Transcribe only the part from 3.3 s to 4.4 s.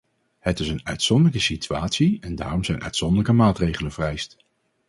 maatregelen vereist.